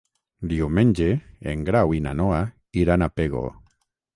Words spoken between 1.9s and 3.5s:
i na Noa iran a Pego.